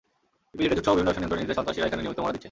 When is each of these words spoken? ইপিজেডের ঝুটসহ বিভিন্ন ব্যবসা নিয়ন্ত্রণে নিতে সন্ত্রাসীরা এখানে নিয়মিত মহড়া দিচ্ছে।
ইপিজেডের 0.53 0.77
ঝুটসহ 0.77 0.93
বিভিন্ন 0.95 1.07
ব্যবসা 1.07 1.19
নিয়ন্ত্রণে 1.21 1.43
নিতে 1.43 1.57
সন্ত্রাসীরা 1.57 1.87
এখানে 1.87 2.01
নিয়মিত 2.01 2.19
মহড়া 2.21 2.31
দিচ্ছে। 2.33 2.39